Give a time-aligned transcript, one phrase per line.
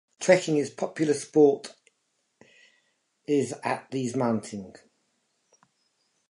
[0.19, 1.75] Trekking is popular sport
[3.27, 4.79] is at these mountains.